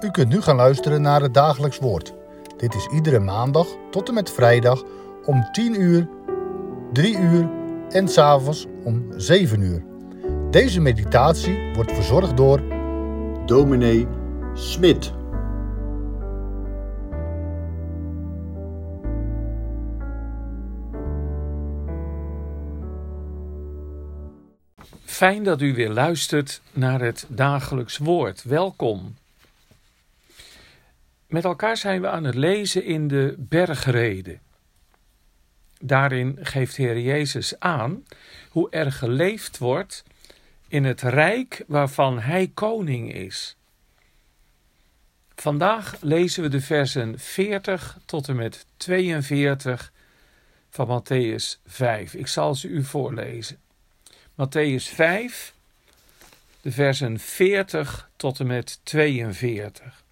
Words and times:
U 0.00 0.10
kunt 0.10 0.28
nu 0.28 0.40
gaan 0.40 0.56
luisteren 0.56 1.02
naar 1.02 1.20
het 1.20 1.34
dagelijks 1.34 1.78
woord. 1.78 2.14
Dit 2.56 2.74
is 2.74 2.86
iedere 2.86 3.18
maandag 3.18 3.66
tot 3.90 4.08
en 4.08 4.14
met 4.14 4.30
vrijdag 4.30 4.82
om 5.24 5.48
10 5.52 5.80
uur, 5.80 6.08
3 6.92 7.18
uur 7.18 7.48
en 7.88 8.08
s'avonds 8.08 8.66
om 8.84 9.06
7 9.16 9.60
uur. 9.60 9.84
Deze 10.50 10.80
meditatie 10.80 11.74
wordt 11.74 11.92
verzorgd 11.92 12.36
door 12.36 12.62
dominee 13.46 14.06
Smit. 14.54 15.12
Fijn 25.04 25.44
dat 25.44 25.60
u 25.60 25.74
weer 25.74 25.90
luistert 25.90 26.60
naar 26.72 27.00
het 27.00 27.26
dagelijks 27.28 27.98
woord. 27.98 28.44
Welkom. 28.44 29.14
Met 31.28 31.44
elkaar 31.44 31.76
zijn 31.76 32.00
we 32.00 32.08
aan 32.08 32.24
het 32.24 32.34
lezen 32.34 32.84
in 32.84 33.08
de 33.08 33.34
bergreden. 33.38 34.40
Daarin 35.80 36.38
geeft 36.40 36.76
Heer 36.76 37.00
Jezus 37.00 37.60
aan 37.60 38.04
hoe 38.48 38.70
er 38.70 38.92
geleefd 38.92 39.58
wordt 39.58 40.04
in 40.68 40.84
het 40.84 41.02
rijk 41.02 41.64
waarvan 41.66 42.20
Hij 42.20 42.50
koning 42.54 43.14
is. 43.14 43.56
Vandaag 45.34 45.96
lezen 46.00 46.42
we 46.42 46.48
de 46.48 46.60
versen 46.60 47.18
40 47.18 47.98
tot 48.04 48.28
en 48.28 48.36
met 48.36 48.66
42 48.76 49.92
van 50.70 51.02
Matthäus 51.02 51.62
5. 51.66 52.14
Ik 52.14 52.26
zal 52.26 52.54
ze 52.54 52.68
u 52.68 52.84
voorlezen. 52.84 53.58
Matthäus 54.32 54.94
5, 54.94 55.54
de 56.60 56.72
versen 56.72 57.18
40 57.18 58.10
tot 58.16 58.40
en 58.40 58.46
met 58.46 58.80
42. 58.82 60.06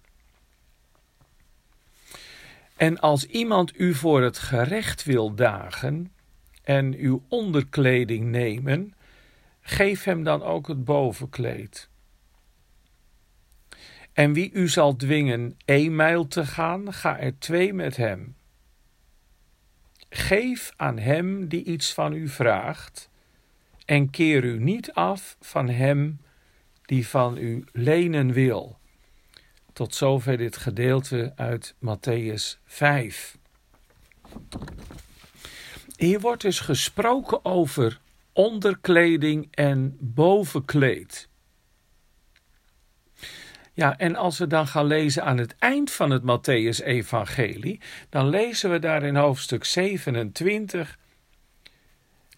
En 2.77 2.99
als 2.99 3.25
iemand 3.25 3.79
u 3.79 3.93
voor 3.93 4.21
het 4.21 4.37
gerecht 4.37 5.03
wil 5.03 5.35
dagen 5.35 6.11
en 6.63 6.95
uw 6.95 7.23
onderkleding 7.27 8.25
nemen, 8.25 8.93
geef 9.61 10.03
hem 10.03 10.23
dan 10.23 10.43
ook 10.43 10.67
het 10.67 10.85
bovenkleed. 10.85 11.89
En 14.13 14.33
wie 14.33 14.51
u 14.51 14.67
zal 14.67 14.95
dwingen 14.95 15.57
één 15.65 15.95
mijl 15.95 16.27
te 16.27 16.45
gaan, 16.45 16.93
ga 16.93 17.19
er 17.19 17.39
twee 17.39 17.73
met 17.73 17.97
hem. 17.97 18.35
Geef 20.09 20.73
aan 20.75 20.97
hem 20.97 21.47
die 21.47 21.63
iets 21.63 21.93
van 21.93 22.13
u 22.13 22.27
vraagt, 22.27 23.09
en 23.85 24.09
keer 24.09 24.43
u 24.43 24.59
niet 24.59 24.93
af 24.93 25.37
van 25.39 25.69
hem 25.69 26.19
die 26.81 27.07
van 27.07 27.37
u 27.37 27.63
lenen 27.71 28.31
wil. 28.31 28.79
Tot 29.77 29.95
zover 29.95 30.37
dit 30.37 30.57
gedeelte 30.57 31.33
uit 31.35 31.75
Matthäus 31.85 32.59
5. 32.65 33.37
Hier 35.95 36.19
wordt 36.19 36.41
dus 36.41 36.59
gesproken 36.59 37.45
over 37.45 37.99
onderkleding 38.33 39.47
en 39.51 39.97
bovenkleed. 39.99 41.29
Ja, 43.73 43.97
en 43.97 44.15
als 44.15 44.37
we 44.37 44.47
dan 44.47 44.67
gaan 44.67 44.85
lezen 44.85 45.23
aan 45.23 45.37
het 45.37 45.55
eind 45.59 45.91
van 45.91 46.09
het 46.09 46.21
Matthäus-evangelie, 46.21 47.81
dan 48.09 48.29
lezen 48.29 48.71
we 48.71 48.79
daar 48.79 49.03
in 49.03 49.15
hoofdstuk 49.15 49.63
27 49.63 50.97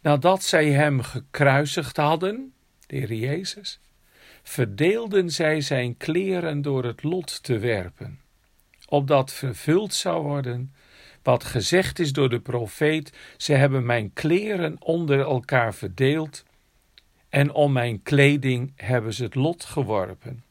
Nadat 0.02 0.44
zij 0.44 0.72
hem 0.72 1.02
gekruisigd 1.02 1.98
hadden, 1.98 2.54
de 2.86 2.96
Heer 2.96 3.14
Jezus, 3.14 3.80
verdeelden 4.50 5.30
zij 5.30 5.62
zijn 5.62 5.98
kleren 5.98 6.62
door 6.62 6.84
het 6.84 7.04
lot 7.04 7.44
te 7.44 7.58
werpen, 7.58 8.20
opdat 8.88 9.34
vervuld 9.34 9.94
zou 9.94 10.24
worden 10.24 10.74
wat 11.24 11.44
gezegd 11.44 12.00
is 12.00 12.14
door 12.14 12.30
de 12.30 12.40
profeet: 12.40 13.18
Ze 13.38 13.54
hebben 13.54 13.86
mijn 13.86 14.14
kleren 14.14 14.76
onder 14.82 15.20
elkaar 15.20 15.74
verdeeld, 15.74 16.44
en 17.30 17.52
om 17.52 17.72
mijn 17.72 18.02
kleding 18.02 18.74
hebben 18.76 19.14
ze 19.14 19.24
het 19.24 19.36
lot 19.36 19.66
geworpen. 19.66 20.44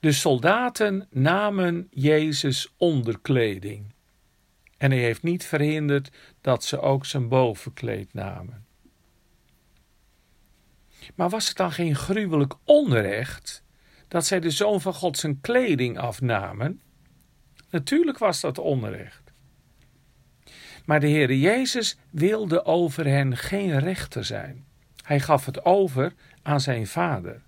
De 0.00 0.12
soldaten 0.12 1.06
namen 1.10 1.88
Jezus 1.90 2.74
onderkleding 2.76 3.92
en 4.76 4.90
hij 4.90 5.00
heeft 5.00 5.22
niet 5.22 5.44
verhinderd 5.44 6.10
dat 6.40 6.64
ze 6.64 6.80
ook 6.80 7.06
zijn 7.06 7.28
bovenkleed 7.28 8.14
namen. 8.14 8.63
Maar 11.14 11.28
was 11.28 11.48
het 11.48 11.56
dan 11.56 11.72
geen 11.72 11.96
gruwelijk 11.96 12.54
onrecht 12.64 13.62
dat 14.08 14.26
zij 14.26 14.40
de 14.40 14.50
zoon 14.50 14.80
van 14.80 14.94
God 14.94 15.18
zijn 15.18 15.40
kleding 15.40 15.98
afnamen? 15.98 16.80
Natuurlijk 17.70 18.18
was 18.18 18.40
dat 18.40 18.58
onrecht. 18.58 19.22
Maar 20.84 21.00
de 21.00 21.08
Heere 21.08 21.40
Jezus 21.40 21.96
wilde 22.10 22.64
over 22.64 23.06
hen 23.06 23.36
geen 23.36 23.78
rechter 23.78 24.24
zijn. 24.24 24.64
Hij 25.02 25.20
gaf 25.20 25.46
het 25.46 25.64
over 25.64 26.12
aan 26.42 26.60
zijn 26.60 26.86
vader. 26.86 27.42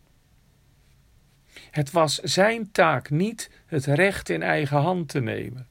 Het 1.70 1.90
was 1.90 2.18
zijn 2.18 2.70
taak 2.72 3.10
niet 3.10 3.50
het 3.66 3.84
recht 3.84 4.28
in 4.28 4.42
eigen 4.42 4.78
hand 4.78 5.08
te 5.08 5.20
nemen. 5.20 5.68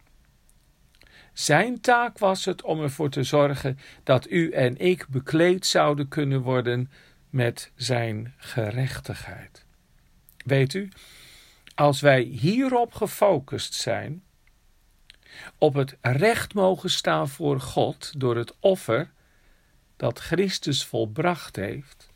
Zijn 1.34 1.82
taak 1.82 2.18
was 2.18 2.46
het 2.46 2.62
om 2.62 2.82
ervoor 2.82 3.10
te 3.10 3.24
zorgen 3.24 3.80
dat 4.04 4.30
u 4.30 4.52
en 4.52 4.78
ik 4.78 5.08
bekleed 5.10 5.66
zouden 5.66 6.08
kunnen 6.08 6.42
worden 6.42 6.90
met 7.30 7.72
zijn 7.76 8.34
gerechtigheid. 8.38 9.66
Weet 10.46 10.74
u, 10.74 10.90
als 11.76 12.02
wij 12.02 12.22
hierop 12.22 12.94
gefocust 12.94 13.74
zijn, 13.74 14.24
op 15.58 15.74
het 15.74 15.98
recht 16.02 16.54
mogen 16.54 16.90
staan 16.90 17.30
voor 17.30 17.60
God 17.60 18.20
door 18.20 18.36
het 18.38 18.56
offer 18.60 19.12
dat 19.96 20.20
Christus 20.20 20.86
volbracht 20.86 21.56
heeft, 21.56 22.10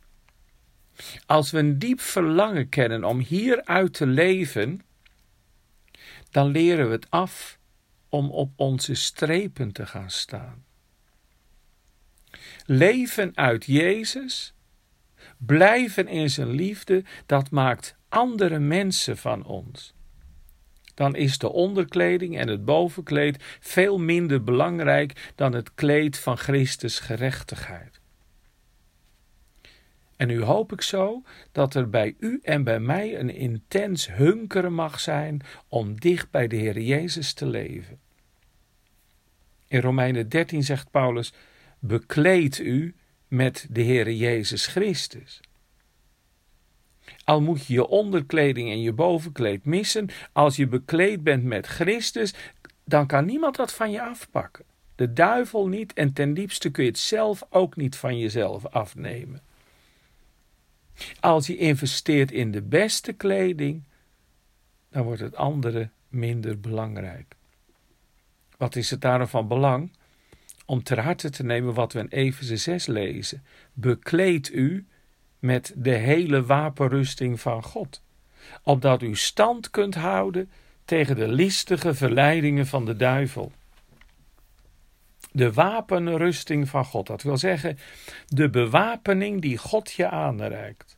als 1.25 1.51
we 1.51 1.59
een 1.59 1.79
diep 1.79 2.01
verlangen 2.01 2.69
kennen 2.69 3.03
om 3.03 3.19
hieruit 3.19 3.93
te 3.93 4.07
leven, 4.07 4.81
dan 6.31 6.47
leren 6.47 6.85
we 6.85 6.91
het 6.91 7.09
af 7.09 7.59
om 8.09 8.29
op 8.29 8.51
onze 8.55 8.93
strepen 8.93 9.71
te 9.71 9.85
gaan 9.85 10.11
staan. 10.11 10.65
Leven 12.65 13.31
uit 13.37 13.65
Jezus, 13.65 14.53
blijven 15.45 16.07
in 16.07 16.29
zijn 16.29 16.49
liefde, 16.49 17.03
dat 17.25 17.51
maakt 17.51 17.95
andere 18.09 18.59
mensen 18.59 19.17
van 19.17 19.45
ons. 19.45 19.93
Dan 20.93 21.15
is 21.15 21.37
de 21.37 21.49
onderkleding 21.51 22.37
en 22.37 22.47
het 22.47 22.65
bovenkleed 22.65 23.43
veel 23.59 23.97
minder 23.97 24.43
belangrijk 24.43 25.31
dan 25.35 25.53
het 25.53 25.73
kleed 25.73 26.17
van 26.17 26.37
Christus 26.37 26.99
gerechtigheid. 26.99 27.99
En 30.15 30.27
nu 30.27 30.41
hoop 30.41 30.71
ik 30.71 30.81
zo 30.81 31.23
dat 31.51 31.75
er 31.75 31.89
bij 31.89 32.15
u 32.19 32.39
en 32.43 32.63
bij 32.63 32.79
mij 32.79 33.19
een 33.19 33.29
intens 33.29 34.07
hunkeren 34.07 34.73
mag 34.73 34.99
zijn 34.99 35.41
om 35.67 35.99
dicht 35.99 36.31
bij 36.31 36.47
de 36.47 36.55
Heer 36.55 36.79
Jezus 36.79 37.33
te 37.33 37.45
leven. 37.45 37.99
In 39.67 39.81
Romeinen 39.81 40.29
13 40.29 40.63
zegt 40.63 40.91
Paulus: 40.91 41.33
Bekleed 41.79 42.59
u 42.59 42.95
met 43.29 43.67
de 43.69 43.81
Heer 43.81 44.11
Jezus 44.11 44.67
Christus. 44.67 45.41
Al 47.23 47.41
moet 47.41 47.65
je 47.65 47.73
je 47.73 47.87
onderkleding 47.87 48.69
en 48.69 48.81
je 48.81 48.93
bovenkleed 48.93 49.65
missen, 49.65 50.09
als 50.31 50.55
je 50.55 50.67
bekleed 50.67 51.23
bent 51.23 51.43
met 51.43 51.67
Christus, 51.67 52.33
dan 52.83 53.07
kan 53.07 53.25
niemand 53.25 53.55
dat 53.55 53.73
van 53.73 53.91
je 53.91 54.01
afpakken. 54.01 54.65
De 54.95 55.13
duivel 55.13 55.67
niet 55.67 55.93
en 55.93 56.13
ten 56.13 56.33
diepste 56.33 56.69
kun 56.69 56.83
je 56.83 56.89
het 56.89 56.99
zelf 56.99 57.43
ook 57.49 57.75
niet 57.75 57.95
van 57.95 58.19
jezelf 58.19 58.65
afnemen. 58.65 59.41
Als 61.19 61.47
je 61.47 61.57
investeert 61.57 62.31
in 62.31 62.51
de 62.51 62.61
beste 62.61 63.13
kleding, 63.13 63.83
dan 64.89 65.03
wordt 65.03 65.21
het 65.21 65.35
andere 65.35 65.89
minder 66.07 66.59
belangrijk. 66.59 67.35
Wat 68.57 68.75
is 68.75 68.89
het 68.89 69.01
daarom 69.01 69.27
van 69.27 69.47
belang? 69.47 69.91
Om 70.69 70.83
ter 70.83 70.99
harte 70.99 71.29
te 71.29 71.43
nemen 71.43 71.73
wat 71.73 71.93
we 71.93 71.99
in 71.99 72.07
Efeze 72.07 72.57
6 72.57 72.85
lezen. 72.85 73.43
Bekleed 73.73 74.53
u 74.53 74.87
met 75.39 75.73
de 75.75 75.93
hele 75.93 76.45
wapenrusting 76.45 77.39
van 77.39 77.63
God, 77.63 78.01
opdat 78.63 79.01
u 79.01 79.15
stand 79.15 79.69
kunt 79.69 79.95
houden 79.95 80.51
tegen 80.85 81.15
de 81.15 81.27
listige 81.27 81.93
verleidingen 81.93 82.67
van 82.67 82.85
de 82.85 82.95
duivel. 82.95 83.51
De 85.31 85.53
wapenrusting 85.53 86.69
van 86.69 86.85
God, 86.85 87.07
dat 87.07 87.21
wil 87.21 87.37
zeggen 87.37 87.77
de 88.27 88.49
bewapening 88.49 89.41
die 89.41 89.57
God 89.57 89.91
je 89.91 90.09
aanreikt. 90.09 90.97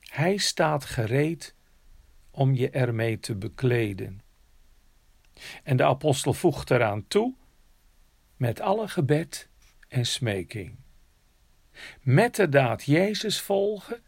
Hij 0.00 0.36
staat 0.36 0.84
gereed 0.84 1.54
om 2.30 2.54
je 2.54 2.70
ermee 2.70 3.18
te 3.18 3.34
bekleden. 3.34 4.22
En 5.62 5.76
de 5.76 5.84
apostel 5.84 6.32
voegt 6.32 6.70
eraan 6.70 7.06
toe: 7.08 7.34
met 8.42 8.60
alle 8.60 8.88
gebed 8.88 9.48
en 9.88 10.06
smeking. 10.06 10.74
Met 12.00 12.36
de 12.36 12.48
daad 12.48 12.84
Jezus 12.84 13.40
volgen, 13.40 14.00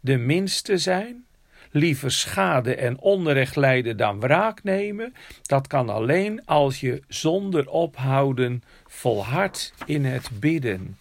de 0.00 0.16
minste 0.16 0.78
zijn, 0.78 1.26
liever 1.70 2.10
schade 2.10 2.74
en 2.74 2.98
onrecht 2.98 3.56
lijden 3.56 3.96
dan 3.96 4.20
wraak 4.20 4.62
nemen, 4.62 5.14
dat 5.42 5.66
kan 5.66 5.88
alleen 5.88 6.44
als 6.44 6.80
je 6.80 7.02
zonder 7.08 7.68
ophouden 7.68 8.62
volhardt 8.86 9.74
in 9.86 10.04
het 10.04 10.30
bidden. 10.40 10.98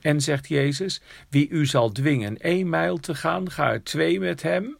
En 0.00 0.20
zegt 0.20 0.48
Jezus: 0.48 1.00
Wie 1.28 1.48
u 1.48 1.66
zal 1.66 1.92
dwingen 1.92 2.38
één 2.38 2.68
mijl 2.68 2.98
te 2.98 3.14
gaan, 3.14 3.50
ga 3.50 3.72
er 3.72 3.82
twee 3.82 4.20
met 4.20 4.42
hem. 4.42 4.78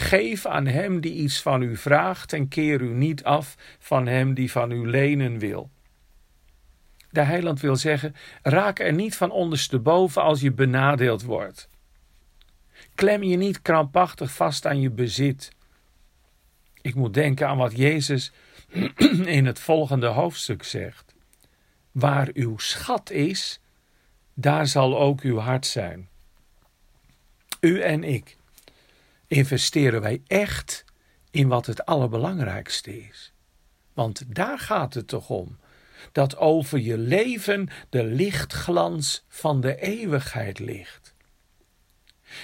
Geef 0.00 0.46
aan 0.46 0.66
hem 0.66 1.00
die 1.00 1.12
iets 1.12 1.42
van 1.42 1.62
u 1.62 1.76
vraagt 1.76 2.32
en 2.32 2.48
keer 2.48 2.80
u 2.80 2.94
niet 2.94 3.24
af 3.24 3.54
van 3.78 4.06
hem 4.06 4.34
die 4.34 4.50
van 4.50 4.70
u 4.70 4.90
lenen 4.90 5.38
wil. 5.38 5.70
De 7.10 7.22
heiland 7.22 7.60
wil 7.60 7.76
zeggen: 7.76 8.14
raak 8.42 8.78
er 8.78 8.92
niet 8.92 9.16
van 9.16 9.30
ondersteboven 9.30 10.22
als 10.22 10.40
je 10.40 10.52
benadeeld 10.52 11.22
wordt. 11.22 11.68
Klem 12.94 13.22
je 13.22 13.36
niet 13.36 13.62
krampachtig 13.62 14.30
vast 14.30 14.66
aan 14.66 14.80
je 14.80 14.90
bezit. 14.90 15.52
Ik 16.80 16.94
moet 16.94 17.14
denken 17.14 17.48
aan 17.48 17.56
wat 17.56 17.76
Jezus 17.76 18.32
in 19.38 19.46
het 19.46 19.58
volgende 19.58 20.06
hoofdstuk 20.06 20.62
zegt. 20.62 21.14
Waar 21.92 22.28
uw 22.32 22.58
schat 22.58 23.10
is, 23.10 23.60
daar 24.34 24.66
zal 24.66 24.98
ook 24.98 25.20
uw 25.20 25.38
hart 25.38 25.66
zijn. 25.66 26.08
U 27.60 27.80
en 27.80 28.04
ik 28.04 28.36
investeren 29.28 30.00
wij 30.00 30.22
echt 30.26 30.84
in 31.30 31.48
wat 31.48 31.66
het 31.66 31.84
allerbelangrijkste 31.86 33.06
is. 33.08 33.32
Want 33.92 34.34
daar 34.34 34.58
gaat 34.58 34.94
het 34.94 35.08
toch 35.08 35.30
om. 35.30 35.58
Dat 36.12 36.36
over 36.36 36.78
je 36.78 36.98
leven 36.98 37.68
de 37.88 38.04
lichtglans 38.04 39.24
van 39.28 39.60
de 39.60 39.80
eeuwigheid 39.80 40.58
ligt. 40.58 41.14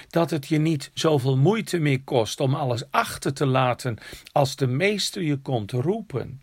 Dat 0.09 0.31
het 0.31 0.47
je 0.47 0.59
niet 0.59 0.91
zoveel 0.95 1.37
moeite 1.37 1.79
meer 1.79 2.03
kost 2.03 2.41
om 2.41 2.55
alles 2.55 2.91
achter 2.91 3.35
te 3.35 3.47
laten 3.47 3.99
als 4.33 4.57
de 4.57 4.67
meester 4.67 5.23
je 5.23 5.37
komt 5.37 5.73
roepen. 5.73 6.43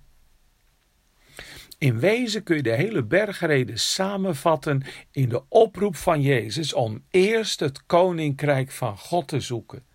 In 1.78 2.00
wezen 2.00 2.44
kun 2.44 2.56
je 2.56 2.64
de 2.64 2.76
hele 2.76 3.04
bergreden 3.04 3.80
samenvatten 3.80 4.84
in 5.12 5.30
de 5.30 5.44
oproep 5.48 5.96
van 5.96 6.22
Jezus 6.22 6.74
om 6.74 7.04
eerst 7.10 7.60
het 7.60 7.86
koninkrijk 7.86 8.72
van 8.72 8.98
God 8.98 9.28
te 9.28 9.40
zoeken, 9.40 9.86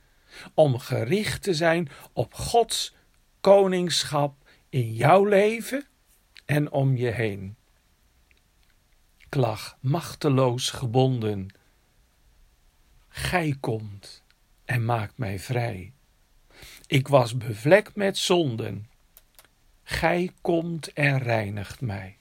om 0.54 0.78
gericht 0.78 1.42
te 1.42 1.54
zijn 1.54 1.88
op 2.12 2.34
Gods 2.34 2.94
koningschap 3.40 4.48
in 4.68 4.92
jouw 4.92 5.24
leven 5.24 5.86
en 6.44 6.70
om 6.70 6.96
je 6.96 7.10
heen. 7.10 7.56
Ik 9.18 9.34
lag 9.34 9.76
machteloos 9.80 10.70
gebonden. 10.70 11.48
Gij 13.08 13.56
komt 13.60 14.22
en 14.64 14.84
maakt 14.84 15.18
mij 15.18 15.38
vrij. 15.38 15.92
Ik 16.86 17.08
was 17.08 17.36
bevlekt 17.36 17.96
met 17.96 18.18
zonden 18.18 18.90
Gij 19.82 20.32
komt 20.40 20.92
en 20.92 21.18
reinigt 21.18 21.80
mij. 21.80 22.18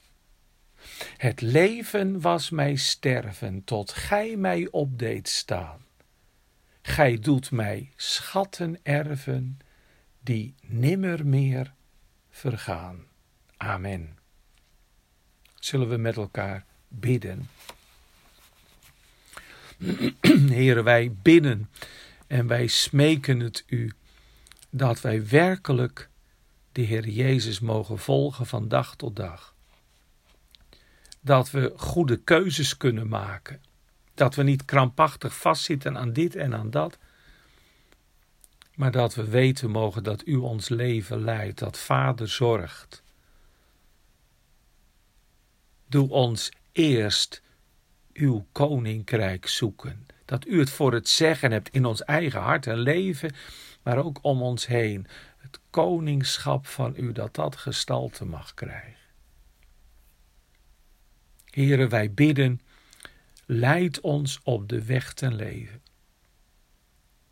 Het 1.18 1.42
leven 1.42 2.22
was 2.22 2.50
mij 2.50 2.76
sterven, 2.76 3.64
tot 3.64 3.92
gij 3.92 4.36
mij 4.36 4.68
opdeed 4.72 5.30
staan. 5.30 5.85
Gij 6.88 7.20
doet 7.20 7.52
mij 7.52 7.92
schatten 7.96 8.80
erven, 8.84 9.60
die 10.20 10.56
nimmer 10.62 11.28
meer 11.28 11.74
vergaan. 12.30 13.06
Amen. 13.58 14.18
Zullen 15.60 15.90
we 15.90 15.98
met 15.98 16.16
elkaar 16.16 16.66
bidden? 16.88 17.50
Heren, 20.50 20.84
wij 20.84 21.12
bidden 21.22 21.70
en 22.28 22.48
wij 22.48 22.68
smeken 22.68 23.40
het 23.40 23.64
u 23.68 23.92
dat 24.70 25.02
wij 25.02 25.28
werkelijk 25.28 26.10
de 26.72 26.82
Heer 26.82 27.08
Jezus 27.08 27.60
mogen 27.60 28.00
volgen 28.00 28.46
van 28.46 28.68
dag 28.68 28.96
tot 28.96 29.16
dag. 29.16 29.56
Dat 31.22 31.52
we 31.52 31.74
goede 31.76 32.18
keuzes 32.18 32.78
kunnen 32.78 33.08
maken. 33.08 33.62
Dat 34.16 34.36
we 34.36 34.44
niet 34.44 34.66
krampachtig 34.66 35.38
vastzitten 35.38 35.98
aan 35.98 36.14
dit 36.14 36.36
en 36.36 36.56
aan 36.56 36.70
dat. 36.70 36.98
Maar 38.76 38.92
dat 38.92 39.16
we 39.16 39.30
weten 39.30 39.70
mogen 39.70 40.04
dat 40.04 40.28
U 40.28 40.36
ons 40.36 40.70
leven 40.70 41.24
leidt, 41.24 41.60
dat 41.60 41.78
Vader 41.78 42.30
zorgt. 42.30 43.04
Doe 45.88 46.10
ons 46.10 46.52
eerst 46.72 47.42
uw 48.14 48.46
koninkrijk 48.52 49.48
zoeken. 49.48 50.08
Dat 50.26 50.48
u 50.48 50.60
het 50.60 50.70
voor 50.70 50.94
het 50.94 51.10
zeggen 51.10 51.52
hebt 51.52 51.70
in 51.70 51.86
ons 51.86 52.04
eigen 52.04 52.42
hart 52.42 52.68
en 52.68 52.78
leven, 52.78 53.36
maar 53.84 53.98
ook 53.98 54.20
om 54.22 54.42
ons 54.42 54.68
heen 54.68 55.08
koningschap 55.76 56.68
van 56.68 56.94
u, 56.98 57.12
dat 57.12 57.36
dat 57.36 57.56
gestalte 57.56 58.26
mag 58.26 58.54
krijgen. 58.54 58.96
Heren, 61.46 61.90
wij 61.90 62.12
bidden, 62.14 62.62
leid 63.46 64.00
ons 64.00 64.40
op 64.44 64.70
de 64.70 64.86
weg 64.86 65.14
ten 65.14 65.36
leven. 65.36 65.82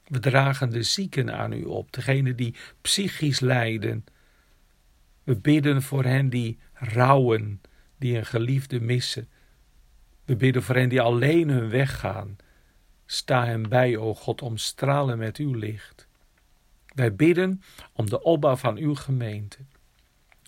We 0.04 0.20
dragen 0.20 0.70
de 0.70 0.84
zieken 0.84 1.34
aan 1.34 1.54
u 1.54 1.64
op, 1.64 1.92
degenen 1.92 2.36
die 2.36 2.56
psychisch 2.82 3.40
lijden. 3.40 4.06
We 5.24 5.36
bidden 5.36 5.82
voor 5.82 6.04
hen 6.04 6.30
die 6.30 6.60
rouwen, 6.74 7.62
die 7.98 8.18
een 8.18 8.26
geliefde 8.26 8.80
missen. 8.80 9.30
We 10.26 10.36
bidden 10.36 10.64
voor 10.64 10.76
hen 10.76 10.90
die 10.90 11.02
alleen 11.02 11.50
hun 11.50 11.70
weg 11.70 12.00
gaan. 12.00 12.36
Sta 13.06 13.46
hen 13.46 13.70
bij, 13.70 13.98
o 13.98 14.14
God, 14.14 14.42
omstralen 14.42 15.18
met 15.18 15.38
uw 15.38 15.54
licht. 15.54 16.08
Wij 16.96 17.16
bidden 17.16 17.62
om 17.94 18.10
de 18.10 18.22
opbouw 18.22 18.56
van 18.56 18.78
uw 18.78 18.96
gemeente. 18.96 19.58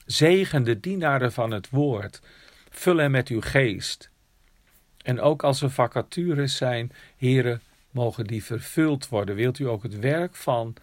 Zegen 0.05 0.63
de 0.63 0.79
dienaren 0.79 1.31
van 1.31 1.51
het 1.51 1.69
woord. 1.69 2.21
Vul 2.69 2.97
hen 2.97 3.11
met 3.11 3.27
uw 3.27 3.41
geest. 3.41 4.11
En 5.05 5.21
ook 5.21 5.43
als 5.43 5.61
er 5.61 5.69
vacatures 5.69 6.55
zijn, 6.55 6.91
heren, 7.17 7.61
mogen 7.91 8.27
die 8.27 8.43
vervuld 8.43 9.07
worden. 9.07 9.35
Wilt 9.35 9.59
u 9.59 9.67
ook 9.67 9.83
het 9.83 9.99
werk 9.99 10.35
van 10.35 10.75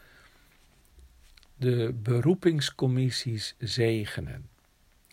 de 1.56 1.94
beroepingscommissies 2.02 3.54
zegenen? 3.58 4.48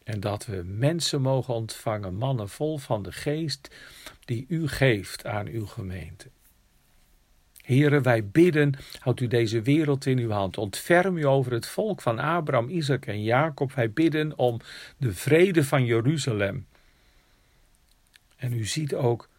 En 0.04 0.20
dat 0.20 0.46
we 0.46 0.64
mensen 0.66 1.22
mogen 1.22 1.54
ontvangen, 1.54 2.16
mannen 2.16 2.50
vol 2.50 2.78
van 2.78 3.04
de 3.04 3.12
geest, 3.12 3.76
die 4.26 4.46
u 4.48 4.68
geeft 4.68 5.26
aan 5.26 5.48
uw 5.48 5.66
gemeente. 5.66 6.28
Heren, 7.62 8.04
wij 8.04 8.26
bidden, 8.26 8.74
houd 9.00 9.20
u 9.20 9.28
deze 9.28 9.62
wereld 9.62 10.06
in 10.06 10.18
uw 10.18 10.30
hand. 10.30 10.58
Ontferm 10.58 11.18
u 11.18 11.26
over 11.26 11.52
het 11.52 11.66
volk 11.66 12.02
van 12.02 12.20
Abraham, 12.20 12.70
Isaac 12.70 13.06
en 13.06 13.24
Jacob. 13.24 13.74
Wij 13.74 13.92
bidden 13.92 14.38
om 14.38 14.60
de 14.98 15.14
vrede 15.14 15.64
van 15.64 15.86
Jeruzalem. 15.86 16.68
En 18.40 18.54
u 18.54 18.66
ziet 18.66 18.94
ook 18.96 19.30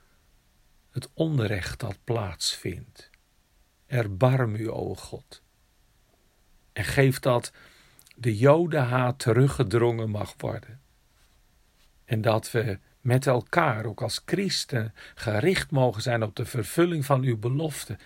het 0.90 1.08
onrecht 1.14 1.80
dat 1.80 1.96
plaatsvindt. 2.04 3.10
Erbarm 3.86 4.54
u, 4.54 4.70
o 4.70 4.94
God. 4.94 5.42
En 6.72 6.84
geef 6.84 7.18
dat 7.18 7.52
de 8.16 8.36
Jodenhaat 8.36 9.18
teruggedrongen 9.18 10.10
mag 10.10 10.34
worden. 10.36 10.80
En 12.04 12.20
dat 12.20 12.50
we 12.50 12.78
met 13.00 13.26
elkaar, 13.26 13.84
ook 13.84 14.02
als 14.02 14.22
christen, 14.24 14.94
gericht 15.14 15.70
mogen 15.70 16.02
zijn 16.02 16.22
op 16.22 16.36
de 16.36 16.44
vervulling 16.44 17.04
van 17.04 17.22
uw 17.22 17.38
belofte. 17.38 17.98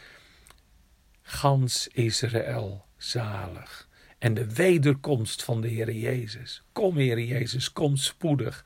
Gans 1.23 1.89
Israël 1.89 2.87
zalig. 2.97 3.89
En 4.19 4.35
de 4.35 4.55
wederkomst 4.55 5.43
van 5.43 5.61
de 5.61 5.69
Heer 5.69 5.93
Jezus. 5.93 6.63
Kom, 6.73 6.97
Heer 6.97 7.21
Jezus, 7.21 7.73
kom 7.73 7.97
spoedig. 7.97 8.65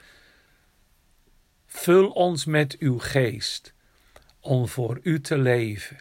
Vul 1.70 2.10
ons 2.10 2.44
met 2.44 2.78
uw 2.78 2.98
geest 2.98 3.74
om 4.40 4.68
voor 4.68 5.00
u 5.02 5.20
te 5.20 5.38
leven. 5.38 5.96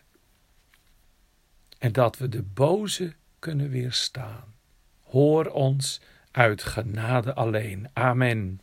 En 1.77 1.91
dat 1.91 2.17
we 2.17 2.29
de 2.29 2.43
boze 2.43 3.13
kunnen 3.39 3.69
weerstaan. 3.69 4.55
Hoor 5.01 5.45
ons 5.45 6.01
uit 6.31 6.63
genade 6.63 7.33
alleen. 7.33 7.89
Amen. 7.93 8.61